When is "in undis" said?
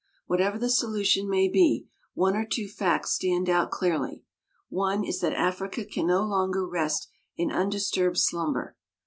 7.37-7.93